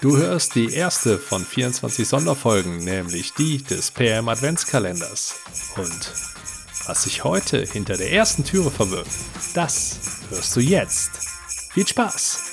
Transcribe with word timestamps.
Du 0.00 0.16
hörst 0.16 0.54
die 0.54 0.72
erste 0.72 1.18
von 1.18 1.44
24 1.44 2.08
Sonderfolgen, 2.08 2.78
nämlich 2.78 3.34
die 3.34 3.62
des 3.62 3.90
PM 3.90 4.30
Adventskalenders. 4.30 5.34
Und 5.76 6.14
was 6.86 7.02
sich 7.02 7.22
heute 7.22 7.62
hinter 7.66 7.98
der 7.98 8.10
ersten 8.10 8.42
Türe 8.42 8.70
verbirgt, 8.70 9.10
das 9.52 9.98
hörst 10.30 10.56
du 10.56 10.60
jetzt. 10.60 11.10
Viel 11.74 11.86
Spaß! 11.86 12.49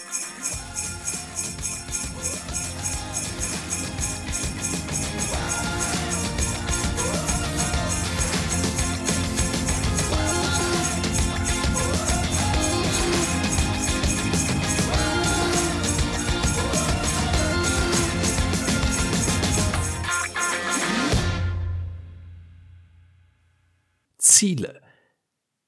Ziele. 24.38 24.84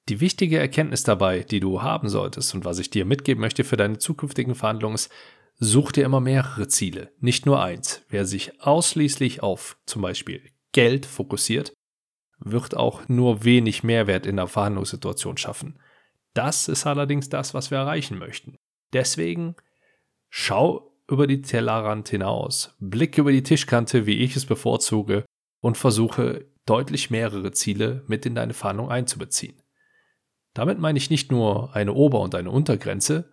Die 0.09 0.19
wichtige 0.19 0.59
Erkenntnis 0.59 1.01
dabei, 1.01 1.39
die 1.39 1.59
du 1.59 1.81
haben 1.81 2.07
solltest 2.07 2.53
und 2.53 2.65
was 2.65 2.77
ich 2.77 2.91
dir 2.91 3.03
mitgeben 3.03 3.41
möchte 3.41 3.63
für 3.63 3.77
deine 3.77 3.97
zukünftigen 3.97 4.53
Verhandlungen 4.53 4.93
ist, 4.93 5.11
such 5.55 5.91
dir 5.91 6.05
immer 6.05 6.19
mehrere 6.19 6.67
Ziele, 6.67 7.11
nicht 7.19 7.47
nur 7.47 7.63
eins. 7.63 8.05
Wer 8.09 8.25
sich 8.25 8.61
ausschließlich 8.61 9.41
auf 9.41 9.79
zum 9.87 10.03
Beispiel 10.03 10.51
Geld 10.71 11.07
fokussiert, 11.07 11.73
wird 12.37 12.77
auch 12.77 13.09
nur 13.09 13.43
wenig 13.43 13.83
Mehrwert 13.83 14.27
in 14.27 14.35
der 14.35 14.45
Verhandlungssituation 14.45 15.37
schaffen. 15.37 15.79
Das 16.35 16.67
ist 16.67 16.85
allerdings 16.85 17.29
das, 17.29 17.55
was 17.55 17.71
wir 17.71 17.79
erreichen 17.79 18.19
möchten. 18.19 18.55
Deswegen 18.93 19.55
schau 20.29 20.95
über 21.07 21.25
die 21.25 21.41
Tellerrand 21.41 22.09
hinaus, 22.09 22.75
blick 22.79 23.17
über 23.17 23.31
die 23.31 23.41
Tischkante, 23.41 24.05
wie 24.05 24.19
ich 24.19 24.35
es 24.35 24.45
bevorzuge, 24.45 25.25
und 25.59 25.75
versuche 25.75 26.45
deutlich 26.69 27.09
mehrere 27.09 27.51
Ziele 27.51 28.03
mit 28.07 28.25
in 28.25 28.35
deine 28.35 28.53
Fahndung 28.53 28.91
einzubeziehen. 28.91 29.61
Damit 30.53 30.79
meine 30.79 30.97
ich 30.97 31.09
nicht 31.09 31.31
nur 31.31 31.75
eine 31.75 31.93
Ober- 31.93 32.21
und 32.21 32.35
eine 32.35 32.51
Untergrenze 32.51 33.31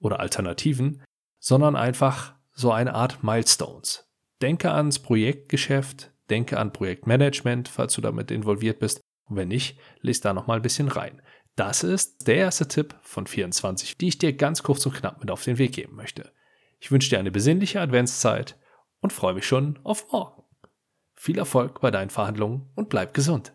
oder 0.00 0.20
Alternativen, 0.20 1.02
sondern 1.38 1.76
einfach 1.76 2.34
so 2.52 2.72
eine 2.72 2.94
Art 2.94 3.22
Milestones. 3.22 4.10
Denke 4.42 4.70
ans 4.70 4.98
Projektgeschäft, 4.98 6.12
denke 6.30 6.58
an 6.58 6.72
Projektmanagement, 6.72 7.68
falls 7.68 7.94
du 7.94 8.00
damit 8.00 8.30
involviert 8.30 8.80
bist. 8.80 9.00
Und 9.26 9.36
wenn 9.36 9.48
nicht, 9.48 9.78
lese 10.00 10.22
da 10.22 10.34
noch 10.34 10.46
mal 10.46 10.56
ein 10.56 10.62
bisschen 10.62 10.88
rein. 10.88 11.22
Das 11.56 11.84
ist 11.84 12.26
der 12.26 12.36
erste 12.36 12.66
Tipp 12.66 12.94
von 13.02 13.26
24, 13.26 13.96
die 13.96 14.08
ich 14.08 14.18
dir 14.18 14.32
ganz 14.32 14.62
kurz 14.62 14.84
und 14.84 14.94
knapp 14.94 15.20
mit 15.20 15.30
auf 15.30 15.44
den 15.44 15.58
Weg 15.58 15.72
geben 15.72 15.94
möchte. 15.94 16.32
Ich 16.80 16.90
wünsche 16.90 17.08
dir 17.08 17.18
eine 17.18 17.30
besinnliche 17.30 17.80
Adventszeit 17.80 18.58
und 19.00 19.12
freue 19.12 19.34
mich 19.34 19.46
schon 19.46 19.78
auf 19.84 20.10
morgen. 20.10 20.33
Viel 21.14 21.38
Erfolg 21.38 21.80
bei 21.80 21.90
deinen 21.90 22.10
Verhandlungen 22.10 22.70
und 22.74 22.88
bleib 22.88 23.14
gesund. 23.14 23.52